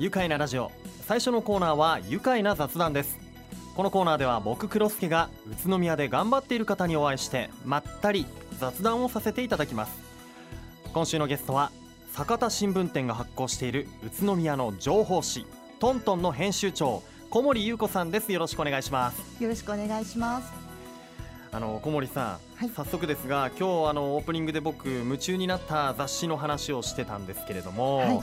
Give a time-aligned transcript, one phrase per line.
[0.00, 0.72] 愉快なラジオ。
[1.06, 3.18] 最初のコーナーは愉快な雑談です。
[3.76, 8.24] このコーナーでは僕黒助が宇都宮で頑張っている方にお会いしてまったり
[8.58, 9.92] 雑談をさせていただきます。
[10.94, 11.70] 今週のゲストは
[12.14, 15.44] 坂田新聞店が発行している宇都宮の情報誌
[15.80, 18.32] トントンの編集長小森優子さんです。
[18.32, 19.42] よろしくお願いします。
[19.42, 20.69] よろしくお願いします。
[21.52, 22.26] あの小森さん、
[22.56, 22.70] はい。
[22.74, 28.22] 早速ですが今日あのオープニングで僕夢中になった雑誌の話をしてたんですけれども、はい。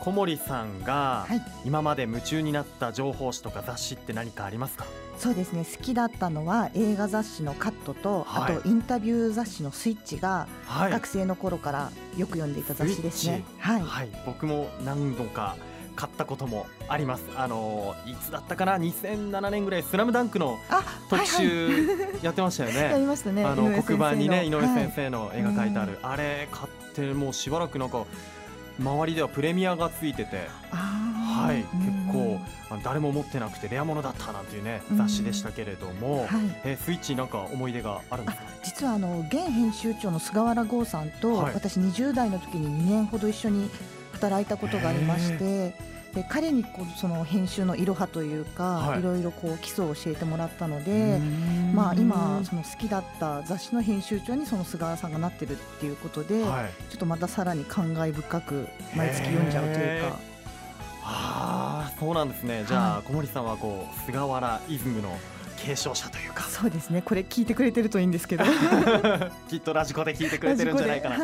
[0.00, 1.42] 小森さんがはい。
[1.64, 4.86] 今まで夢中になった情報誌とか雑誌って何かありますか？
[5.18, 5.64] そうですね。
[5.64, 8.56] 好きだったのは映画雑誌のカットと、はい。
[8.56, 13.44] あとインタビュー雑誌のスイッチが、は学生の頃からよく読んでいた雑誌ですね。
[13.58, 15.56] はい、はい、僕も何度か
[15.98, 17.24] 買ったこともあります。
[17.36, 21.46] あのいつだったかな？2007年ぐらい「スラムダンクのあ特はいはい。
[21.46, 23.44] 集やってましたよね、 やりましたね。
[23.44, 28.04] あの黒板にね井上先はい生の絵が描いてある、あれ買ってもうしばらくなんか
[28.78, 30.48] 周りではプレミアがついてて。
[30.70, 31.62] はい。
[31.62, 31.80] うん。
[32.06, 32.40] 結構
[32.84, 34.98] 誰も持ってなくてレアものだったなんていうねうん。
[34.98, 36.28] 雑誌でしたけれども、はい。
[36.64, 38.44] えースイッチになんか思い出があるんですか？
[38.62, 41.54] 実はあの現編集長の菅原剛さんと、はい。
[41.54, 43.68] 私20代の時に2年ほど一緒に
[44.18, 45.74] 働いたことがありまして
[46.14, 49.00] で彼にこうその編集のいろはというか、はい。
[49.00, 51.20] い、ろいろこう基礎を教えてもらったので、
[51.74, 56.90] まあ、今その好きだった雑誌の編集長にその菅原さんがなってるっていうことで、はい。
[56.90, 60.18] ちょっとまたさらに感慨深く毎月読んじゃうというか。
[61.10, 62.64] ああそうなんですね。
[62.66, 65.16] じゃあ、はい小森さんはこう菅原イズムの
[65.56, 66.44] 継承者というか。
[66.44, 67.02] そうですね。
[67.02, 68.44] これ聞いてくれてるといいんですけど。
[69.48, 71.16] きっとラジコで聞いてくれてるんじゃないかな、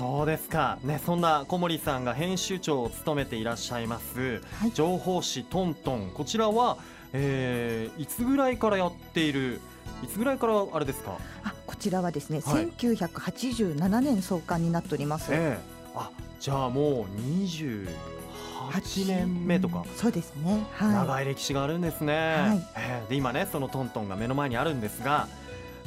[0.00, 0.78] そうですか。
[0.82, 4.72] ねそんな小森さんが編集長を務めていらっしゃいます、はい。
[4.72, 6.10] 情報誌トントン。
[6.14, 6.78] こちらは、
[7.12, 9.60] えーいつぐらいからやっている
[10.02, 11.18] いつぐらいからあれですか？
[11.44, 12.68] あこちらはですね、はい。
[12.68, 15.34] 1987年創刊になっております。
[15.34, 15.62] ええ。
[15.94, 19.80] あじゃあもう28年目とか。
[19.80, 20.64] うんそうですね。
[20.76, 20.92] はい。
[20.94, 22.66] 長い歴史があるんですね、はい。
[22.78, 23.10] ええ。
[23.10, 25.28] で今ねそのトントンが目の前にあるんですが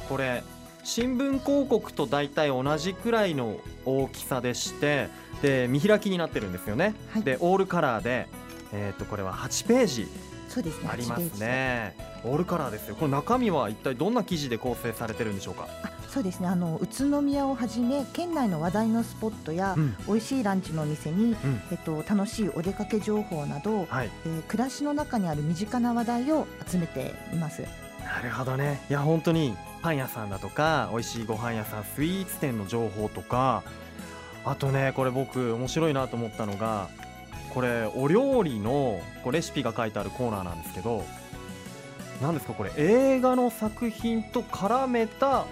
[0.08, 0.44] これ
[0.84, 5.08] 新聞広告と大体同じくらいの大きさでして
[5.42, 7.22] で見開きになってるんですよね、はい。
[7.22, 8.28] でオールカラーで、
[8.72, 10.06] えー、とこれは8ページ。
[10.56, 11.40] あります8ページ。
[11.40, 12.94] ねオールカラーですよ。
[12.94, 16.48] これ中身は一体どんな記事で構成されてるんでしょうか、あ、そうですね。
[16.48, 19.96] あの宇都宮をはじめ県内の話題のスポットや、うん。
[20.06, 21.62] 美味しいランチのお店に、うん。
[21.72, 24.10] えっと楽しいお出かけ情報など、はい。
[24.26, 27.62] えー暮らしの中にある身近な話題を集めています。
[28.04, 28.80] なるほどね。
[28.88, 33.62] いや本当にパン屋さんだとか美味しいご飯屋さんスイーツ店の情報とか
[34.42, 36.88] あとねこれ僕面白いなと思ったのが
[37.52, 41.04] これお料理のこうレシピが書いてあるコーナーなんですけど
[42.22, 45.44] 何ですかこれ映画の作品と絡めた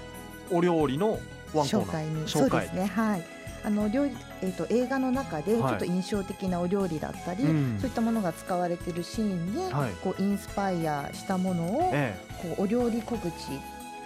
[0.50, 2.22] お料理のワンコーナー紹介に。
[2.22, 2.86] 紹そう介ですね。
[2.86, 3.22] はい。
[3.64, 13.30] あの料理えっ、と映画の中でちょはいっと印象的なお料理だったり、うんそういったものが使われているシーンに、はいこうインスパイアしたものを、えこうお料理小口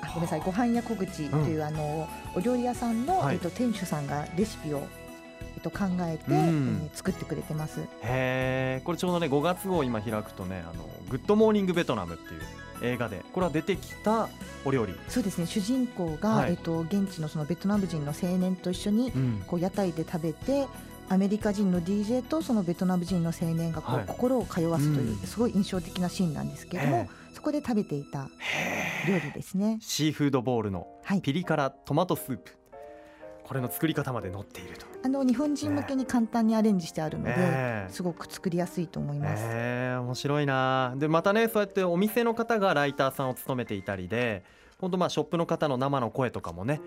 [0.02, 3.36] あごめんなさいご飯屋小口という、あのお料理屋さんの、はい。
[3.36, 4.86] えっと店主さんがレシピを
[5.56, 6.80] えっと考えて、うん。
[6.84, 7.80] えー作ってくれてます。
[7.80, 7.86] えへ
[8.80, 12.40] えこれちょうどね5月号今開くとねあの「Good Morning, Vietnam」っていう
[12.82, 14.28] 映画でこれは出てきた
[14.64, 15.46] お料理、そうですね。
[15.46, 16.52] 主人公が、はい。
[16.52, 19.42] えっと現地のそのベトナム人の青年と一緒にうん。
[19.46, 20.66] こう屋台で食べて。
[21.08, 24.04] アメリカ人の DJ とそのベトナム人の青年がこう、はい。
[24.08, 25.18] 心を通わすという、うん。
[25.18, 29.76] すごい印象的なシーンなんですけれども、えそこで食べていたへ料理ですね。
[29.82, 32.50] シーフードボールのはい、ピリ辛トマトスープ
[33.44, 39.42] これの作り方まで載っているとあの日本人向けに簡単にアレンジしてあるので、ええすごく作りやすいと思います。
[39.44, 44.42] えー面白いなでまたねそうやってお店の方がライターさんを務めていたりで
[44.80, 46.80] 本当まあショップの方の生の声とかもね、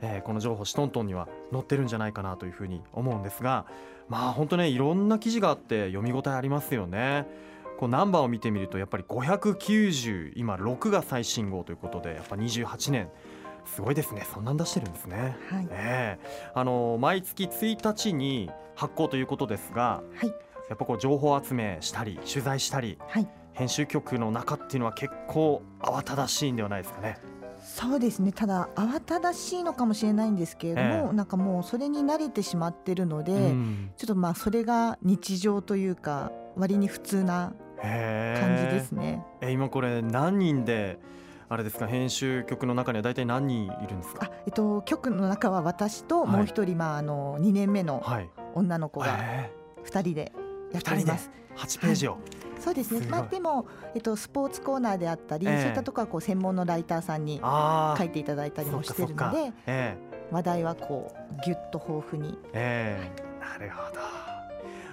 [0.00, 3.66] えーこの情報シトントンには載ってるんじゃないかなというふうに思うんですが
[4.08, 7.51] まあ本当ねいろんな記事があって読み応えありますよね。
[7.82, 13.08] こうナンバーを見てみるとやっぱり590今6が最新号ということでやっぱ28年。
[13.64, 14.24] すごいですね。
[14.32, 15.36] そんなん出してるんですね。
[15.50, 16.50] はい、ええ。
[16.54, 20.28] あの毎月1日に発行ということですがはい、
[20.68, 27.18] やっぱこう情報集めしたり取材したりはい、編集局の中っていうのは結構慌ただしいんではないですかね。
[27.58, 28.30] そうですね。
[28.30, 31.16] ただ慌ただしいのかもしれないんですけれども、ええ。
[31.16, 33.90] なんかもうそれに慣れてしまってるので、うん。
[33.96, 39.24] ちょっとまあそれが日常というか割に普通な感じですね。
[39.40, 40.98] え今これ何人で
[41.48, 44.26] あれですか編集局の中には大体何人いるんですか？
[44.26, 46.30] あ、えっと局の中は私とはい。
[46.30, 48.30] もう一人、まああの2年目のはい。
[48.54, 49.50] 女の子がへ
[49.84, 50.32] 2人で
[50.72, 51.30] やっております。
[51.56, 52.16] 8ページを、
[52.58, 53.02] そうですね。
[53.02, 55.58] すまあでもえっとスポーツコーナーであったり、ええ。
[55.60, 59.96] そういったところはこう専門のライターさんに書いていただいたりもしてるので、え
[60.30, 62.38] 話題はこうギュッと豊富に。
[62.54, 63.12] ええ。
[63.18, 64.00] えなるほど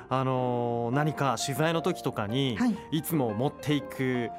[0.09, 2.75] あのー何か取材の時とかに、はい。
[2.91, 4.29] い、つも持っていく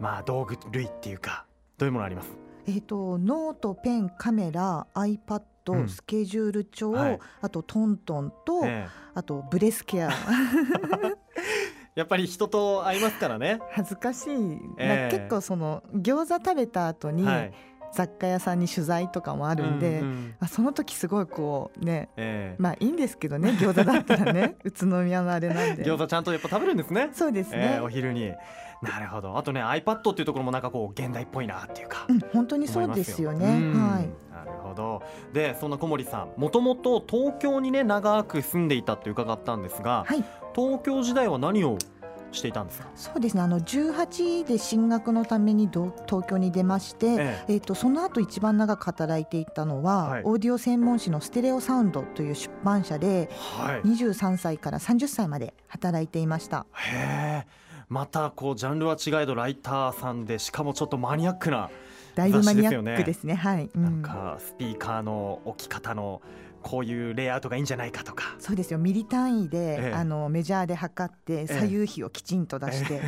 [0.00, 1.44] まあ道具類っていうか
[1.76, 2.28] どういうものあります？
[2.66, 5.88] えー、とノートペンカメラ iPad、うん。
[5.88, 7.18] スケジュール帳、はい。
[7.42, 10.08] あとトントンと、えあとブレスケア。
[10.10, 10.12] え
[11.94, 13.58] やっぱり人と会いますからね。
[13.72, 14.32] 恥ずかしい、
[14.78, 15.10] ええ。
[15.10, 17.52] な結構その餃子食べた後にはい、
[17.92, 20.34] 雑貨屋さんに取材とかもあるんで、ううん。
[20.40, 22.62] あその時すごいこうねええ。
[22.62, 25.84] まあいいんですけどね餃子だったらね 宇都宮のあれなんで。
[25.84, 27.10] 餃子ちゃんとやっぱ食べるんですね。
[27.12, 27.74] そうですえね。
[27.78, 28.32] え、お昼に。
[28.80, 29.36] なるほど。
[29.36, 32.06] あとね iPad っていうところもなんかこう現代っぽいなっていうか。
[32.08, 33.46] うん本当にそうですよね。
[33.46, 33.54] はい。
[33.54, 33.74] うん。
[34.32, 35.02] なるほど。
[35.32, 40.24] でそんな小森さんもともと東京にね長く住んでいたって伺ったんですが、はい。
[40.54, 41.78] 東京時代は何を
[42.32, 43.42] していたんですか、そうですね。
[43.42, 47.44] あの18で進学のためにど東京に出まして、ええ。
[47.48, 50.22] えー、とその後一番長く働いていたのは、はい。
[50.24, 53.82] オーディオ専門誌のステレオサウンドという出版社ではい。
[53.82, 56.66] 23歳から30歳まで働いていました。
[56.72, 57.68] へえ。
[57.88, 61.70] またこうジャンルは違えどライターさんでしかもちょっとマニアックな、
[62.14, 63.34] だいぶマニア雑誌ですよねックですね。
[63.34, 63.82] はい、うん。
[63.82, 66.20] なんかスピーカーの置き方の
[66.62, 68.36] こういうレイアウトがいいんじゃないかとか。
[68.38, 68.78] そうですよ。
[68.78, 69.92] ミリ単位で、ええ。
[69.94, 73.02] あのメジャーで測って左右比をきちんと出して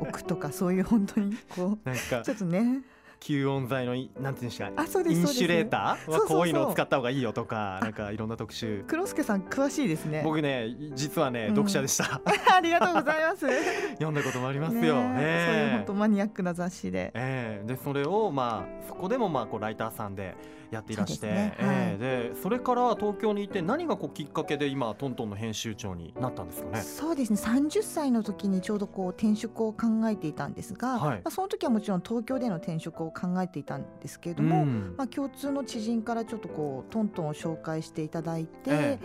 [0.00, 2.82] おくとか、そういう本当にこ なんかうちょっとね。
[3.24, 5.32] 吸音材のいなんていうんですかあそうですそうです。
[5.32, 8.84] インシュレーターはこういうのを使った方がいいよとかなんかいろんな特集。
[8.86, 10.20] 黒助さん詳しいですね。
[10.22, 11.54] 僕ね実はね、うん。
[11.54, 12.20] 読者でした。
[12.54, 13.46] ありがとうございます。
[13.96, 17.12] 読んだこともありますねよ、えそういうええ本当マニアックな雑誌で。
[17.14, 17.66] ええ。
[17.66, 20.36] でそれをまあそこでもまあこうライターさんで
[20.74, 21.56] やっていらしてね。
[21.58, 21.76] はい。
[21.76, 22.30] ええ。
[22.32, 26.82] でそれから東京にいて何がこうきっかけで今トントンの編集長になったんですかね？
[26.82, 27.38] そうですね。
[27.38, 31.16] 30歳の時にちょうどこう転職を考えていたんですが、はい。
[31.16, 34.94] まあ、その時はもちろん東京での転職を考えていたんですけれども、ん。
[34.96, 38.98] まあ、共通の知人からちょっとこうトントンを紹介していただいて、え。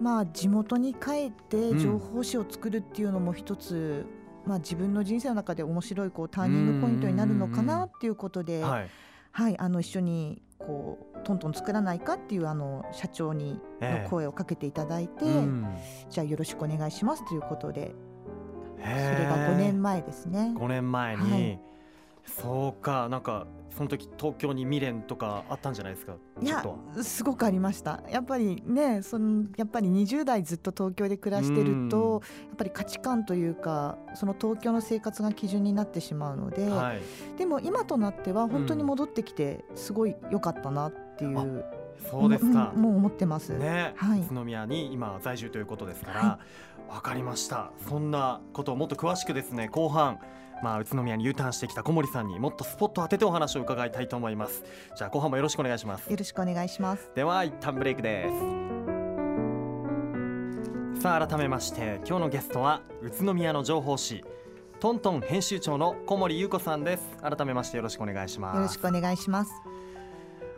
[0.00, 1.78] まあ、地元に帰ってうん。
[1.78, 4.04] 情報誌を作るっていうのも一つ、
[4.44, 8.90] まあ、自分の人生の中で面白いこうターニングポイントになるのかなっていうことで、はい。
[9.30, 15.66] はい、あの一緒にこうトントン作らないかっていうあの社長にええの声をかけていただいて、うん
[16.10, 17.94] じゃあよろしくお願いしますということで
[18.78, 19.18] そへえ。
[19.20, 20.54] れが5年前ですね。
[20.56, 21.60] 5年前に、はい。
[22.26, 23.08] そうか。
[23.08, 26.14] なんかその時東京に未練とかあったんじゃないですか？
[26.40, 26.64] いや
[27.02, 28.02] すごくありました。
[28.08, 37.00] やっぱりねそのやっぱり20代ずっと東京で暮らしてるとやっぱり価値観というかその東京の生活が基準になってしまうので、はい。
[37.36, 41.64] でも今となっては本当に戻ってきてすごい良かったなっていう、
[42.10, 42.72] そうですか。
[42.76, 43.56] もうもう思ってます。
[43.58, 44.20] ね、はい。
[44.20, 46.38] 宇都宮に今在住ということですから、は
[46.88, 47.72] わかりました。
[47.88, 50.18] そんなことをもっと詳しくですね後半
[50.62, 54.64] まあ宇都宮に U ターンしてきた小森さんにもっとスポットを当ててお話を伺いたいと思います。
[54.96, 56.10] じゃあ後半もよろしくお願いします。
[56.10, 57.10] よろしくお願いします。
[57.14, 58.28] では一旦ブレイクで
[60.96, 61.02] す。
[61.02, 64.24] さあ改めまして今日のゲストは宇都宮の情報誌
[64.80, 67.16] トントン編集長の小森優子さんです。
[67.20, 68.56] 改めましてよろしくお願いします。
[68.56, 69.52] よろしくお願いします。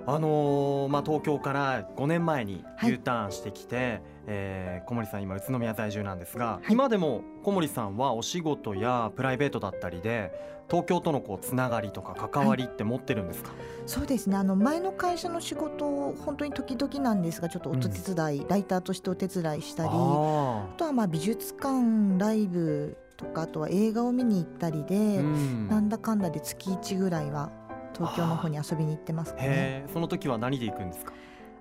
[0.08, 2.91] あのーまあ、東京から5年前にはい。
[2.91, 6.73] U ターンしてきて、えー小森さん今宇都宮在住なんですが、はい。
[6.73, 10.32] 今でも小森さんはお仕事やプライベートだったりで
[10.69, 13.50] 東京とのこうつながりとか関わりって持ってるんですか、
[13.87, 14.37] そうですね。
[14.37, 25.69] あの前の会社の仕事を本当に時々なんですがちょっとお手伝い、ライターとしてお手伝いしたりああとはまあ美術館ライブとかあとは映画を見に行ったりで、ーうん。
[25.69, 27.50] なんだかんだで月1ぐらいは
[27.97, 29.87] 東京の方に遊びに行ってますかね。
[29.93, 31.12] その時は何で行くんですか？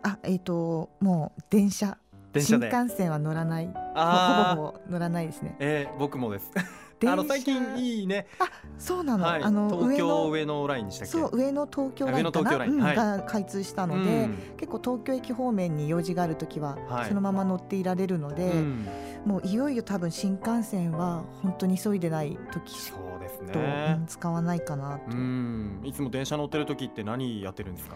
[0.04, 1.98] あえっ、ともう電車。
[2.34, 2.70] 電車で。
[2.70, 3.70] 新幹線は乗らない。
[3.96, 4.56] あー。
[4.56, 5.56] ほぼほぼ乗らないですね。
[5.60, 6.52] えー僕もです。
[7.06, 8.26] あの最近いいね、
[8.80, 11.12] そうなの、はい、あの東上の京上野ラインにしたっけ？
[11.12, 12.42] そう上野東京ラインかな？
[12.42, 12.74] 上野東京ライン。
[12.74, 12.96] うんはい。
[12.96, 14.38] が開通したので、うん。
[14.58, 17.10] 結構東京駅方面に用事がある時ははい。
[17.10, 18.88] そのまま乗っていられるので、うん。
[19.26, 22.92] もういよいよ多分新幹線は本当に急いでない時し
[23.28, 25.82] ですと、ねうん使わないかなと、うん。
[25.84, 27.96] いつも電車乗ってる時って何やってるんですか、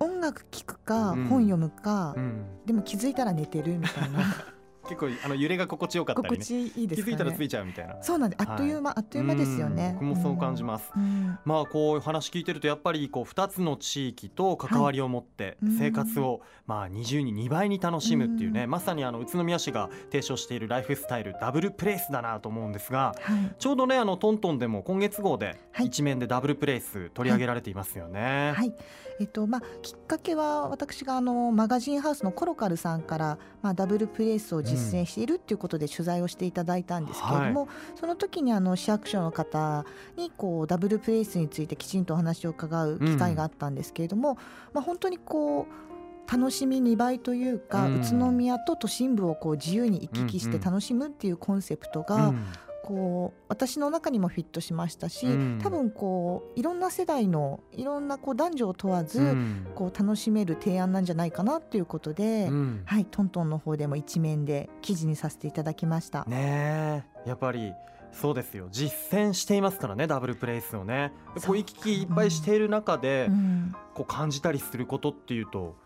[0.00, 1.26] 音楽聴くかうん。
[1.26, 4.20] 本読むか、うん、でも気づいたら寝てるみたいな
[4.90, 6.44] 結構あの揺れが心地よかったりね。
[6.44, 7.12] 心地いいですかね。
[7.12, 8.02] 気づいたらついちゃうみたいな。
[8.02, 9.96] そうなんであっという間、あっという間ですよね。
[10.00, 10.08] うん。
[10.10, 11.38] 僕もそう感じます、うん。
[11.44, 18.70] まあこういう話聞いてるとやっぱりこう2つの地域と関わりを持ってはい生活をまあ20に2倍に楽しむっていうねうん。
[18.70, 23.54] まさにあの宇都宮市が提唱しているライフスタイルダブルプレイスだなと思うんですがはい。
[23.58, 25.86] ちょうどねあのトントンでも今月号ではい。
[25.86, 28.52] 一面でダブルプレイス取り上げられていますよね。
[28.56, 28.74] はい。
[29.20, 39.84] えっとまあ、きっかけは私があのマガジンハウスのコロカルさんから、まあ、ダブルプレイスを実践しているっていうことで取材をしていただいたんですけれども、その時にあの市役所の方
[40.16, 44.38] にこうダブルプレイスについてきちんとお話を伺う機会があったんですけれども、
[44.72, 48.00] まあ、本当にこう楽しみ2倍というか、うん。
[48.00, 52.46] 宇都宮と都心部をこう自由に行き来して楽しむっていうコンセプトが、うん
[52.90, 55.60] こう私の中にもフィットしましたし、うん。
[55.62, 59.66] 多分こういろんな世代のいろんなこう男女を問わず、うん。
[59.76, 62.82] こう楽しめる提案なんじゃないかなっていうことで、うん。
[62.84, 66.24] はいトントンの方でも一面で記事にさせていただきました。
[66.24, 67.28] ねえ。
[67.28, 67.72] やっぱり
[68.10, 68.66] そうですよ。
[68.72, 71.12] 実践していますからねダブルプレイスをね。
[71.46, 73.72] こう行き来いっぱいしている中で、うん。
[73.94, 75.76] こう感じたりすることっていうと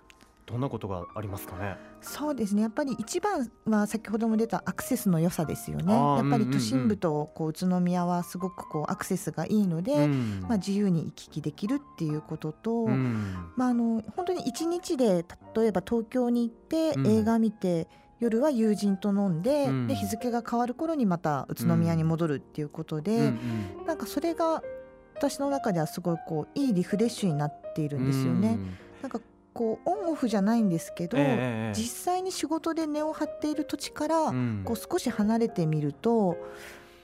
[0.46, 1.76] どんなことがありますかね？
[2.02, 2.60] そうですね。
[2.62, 5.92] やっぱり一番は先ほども出たアクセスの良さですよね。
[5.94, 6.50] やっぱりうんうんうん。
[6.50, 10.40] 都心部とこう宇都宮はすごくこうアクセスがいいので、うん。
[10.42, 13.34] まあ、自由に行き来できるっていうことと、うん。
[13.56, 15.24] まあ、あの本当に一日で
[15.56, 17.06] 例えば東京に行ってうん。
[17.06, 17.88] 映画見て、
[18.20, 19.86] 夜は友人と飲んで,、うん。
[19.86, 23.86] で日付が変わる頃にまた宇都宮に戻るっていうことで、うん。
[23.86, 24.62] なんかそれが
[25.16, 28.48] 私の中ではすごいこういいリフレッシュになっているんですよね。
[28.50, 28.76] うん。
[29.00, 29.20] なんか
[29.54, 34.62] こうオンオフじゃないんですけど、ええええ実際に仕事で根を張っている土地から、うん。
[34.64, 36.36] こう少し離れてみると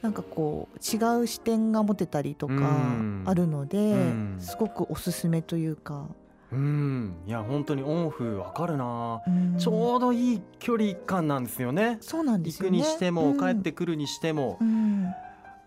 [0.02, 3.23] なんかこう違う視点が持てたりとかうん。
[3.26, 4.37] あるので、うん。
[4.40, 6.09] すごくおすすめというか、
[6.52, 7.14] うん。
[7.26, 9.57] いや本当にオンオフわかるな、うん。
[9.57, 11.99] ちょうどいい距離感なんですよね。
[12.00, 12.78] そうなんで行くすよね。
[12.78, 13.38] にしても、うん。
[13.38, 15.14] 帰ってくるにしても、うん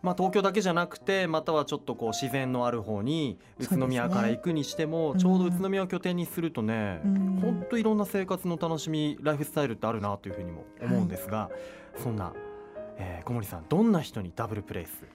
[0.04, 7.40] まあ、東京だけじゃなくてまたはちょっとこう自然のある方に宇都宮から行くにしても、ねちょうど宇都宮を拠点にするとね、うん。
[7.42, 11.50] 本当いろんな生活の楽しみライフスタイルってあるなというふうにも思うんですが、
[11.98, 12.34] そんな、
[12.98, 15.08] えー小森さんどんな人にダブルプレイス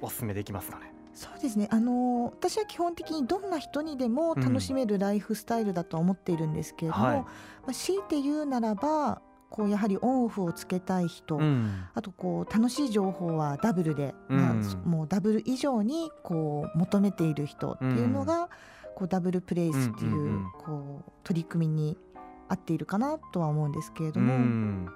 [0.00, 0.92] おすすめできますかね？
[1.12, 1.66] そうですね。
[1.72, 7.16] あの私は基本的にどんな人にでも楽しめるライフスタイルだとは思っているんですけれども、はい。
[7.16, 7.26] ま
[7.70, 9.20] あ、強いて言うならば
[9.56, 11.84] こうやはりオンオフをつけたい人、うん。
[11.94, 14.64] あとこう楽しい情報はダブルで、まあうん。
[14.64, 18.50] そもうダブル以上にこう求めている人っていうのが、
[18.94, 21.96] こうダブルプレイスっていう,、うんうんうんこう取り組みに
[22.48, 24.88] 合っているかなとは思うんですけれどうも、ん。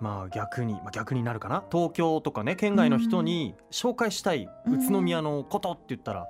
[0.00, 1.64] まあ逆に、まあ、逆になるかな。
[1.72, 6.28] 東京とかね県外の人に紹介したい宇都宮のことって言ったら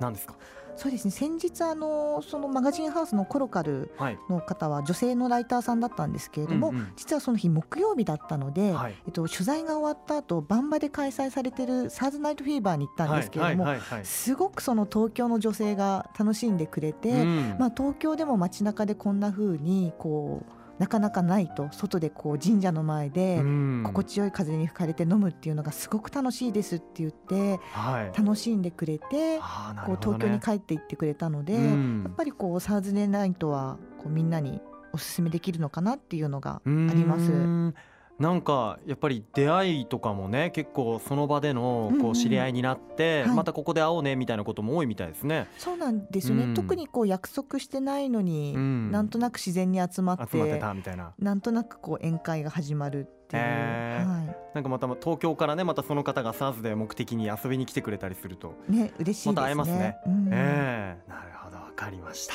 [0.00, 0.36] 何ですか、
[0.76, 1.10] そうですね。
[1.10, 4.18] 先日あのそのマガジンハウスのコロカルはい。
[4.28, 6.92] の方は女性のライターさんだったんですけれども、うんうん。
[6.96, 8.94] 実はその日木曜日だったので、はい。
[9.06, 14.06] えっと、取材が終わった後晩場で開催されてるサーズナイトフィーバーに行ったんですけれども、はいはいはいはい。
[14.06, 17.56] すごくその東京の女性が楽しんでくれて、うん。
[17.58, 23.82] まあ、東京でも街中でこんな風にこうなかなかないと外でこう神社の前でうん。
[23.84, 28.18] 心地よい風に吹かれて飲むっていうのがすごく楽しいですって言ってはい。
[28.18, 29.38] 楽しんでくれて
[29.84, 32.02] こう東京に帰って行ってくれたので、うん。
[32.04, 34.60] やっぱりこうサーズデーナイトはこうみんなに
[34.94, 37.74] おすすめできるのかなっていうのがああります。
[38.20, 42.14] なんかやっぱり出会いとかもね結構その場でのこうん。
[42.14, 43.36] 知り合いになって、はい。
[43.36, 45.48] またここで会おうねみたいなことも多いみたいですね。
[45.56, 46.54] そうなんですよね、うん。
[46.54, 48.90] 特にこう約束してないのに、うん。
[48.90, 51.14] なんとなく自然に集まって集まってたみたいな。
[51.18, 59.32] なんとなくこう宴会が始まるっていう、はなんかまた東京からねまたその方が SARS で目的に遊びに来てくれたりすると、い、ね嬉しいですね。
[59.32, 59.96] また会えますね。
[60.04, 60.28] うん。
[60.30, 62.34] ええなるほどわかりました。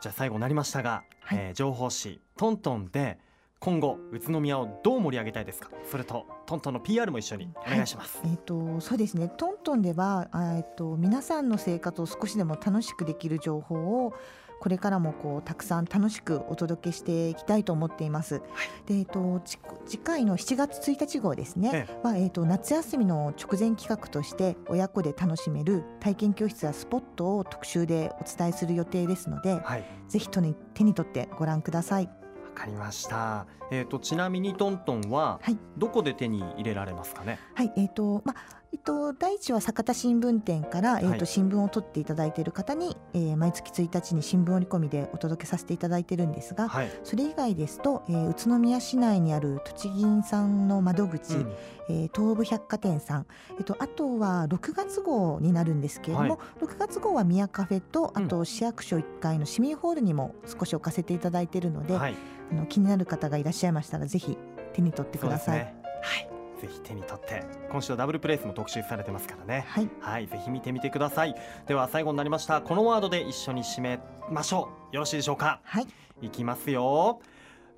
[0.00, 1.38] じゃあ最後になりましたが、はい。
[1.38, 3.18] えー情報誌トントンで
[3.64, 5.70] 今後宇都宮をどう盛り上げたいですか？
[5.88, 8.20] それとトントンの PR も一緒にお願いします。
[8.24, 14.14] えー、とそうですねトントンでは、えー、と皆さんの生活を少しでも楽しくできる情報を
[14.60, 18.42] これからもこうたくさん楽しくお届けしていきたいと思っています。
[18.86, 29.84] で、えー、とち次回の7月1日号ですね、えは、えー、と夏休みの直前企画として親子で楽しめる体験教室やスポットを特集でお伝えする予定ですので、はい。
[30.08, 32.21] ぜひとに手に取ってご覧ください。
[32.54, 33.46] わかりました。
[33.70, 37.38] えっ、とちなみにトントンははいどこで手に入れられますかね？
[37.54, 46.68] はい、えっ、と、まあ、えっと、第一は酒田新聞店から、えっ、はいと、新聞を取っていただいている方に、えー毎月1日に新聞折り込みでお届けさせていただいてるんですが。
[46.68, 46.90] はい。
[47.04, 51.52] それ以外ですと、えー宇都宮市内にある栃木銀さんの窓口、うん
[51.88, 53.26] えー東武百貨店さん、
[53.58, 62.14] えっと、あとは6月号になるんですけれども、はい6月号は宮カフェとあと市役所1階の市民ホールにも少し置かせていただいているので、はい。
[62.50, 64.36] あの気になる方がいらっしゃいましたらぜひ
[64.72, 65.58] 手に取ってください。
[65.58, 65.74] ね。
[66.02, 66.28] はい。
[66.60, 69.64] ぜひ手に取って今週はダブルプレイスも特集されてますからね。
[69.66, 71.34] はいはい、ぜひ見てみてください。
[71.66, 72.60] では最後になりました。
[72.60, 73.98] このワードで一緒に締め
[74.30, 74.94] ましょう。
[74.94, 75.60] よろしいでしょうか？
[75.64, 75.88] はい
[76.20, 77.20] いきますよ。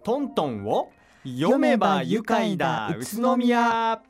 [0.03, 0.93] トントンを
[1.25, 4.03] 読めば愉快だ宇都宮。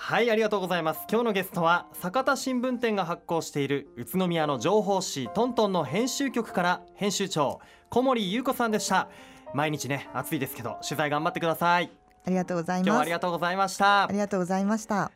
[0.00, 1.00] はい、ありがとうございます。
[1.10, 9.10] 今日のゲストは酒田新聞店が発行している宇都宮の情報誌トントンの編集局から編集長小森優子さんでした。
[9.54, 11.90] 毎日ね暑いですけど取材頑張ってください。
[12.26, 12.86] ありがとうございます。
[12.86, 14.12] 今日はありがとうございましたあ。
[14.12, 15.10] りがとうございました。